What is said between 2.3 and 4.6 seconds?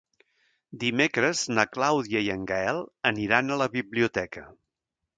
en Gaël aniran a la biblioteca.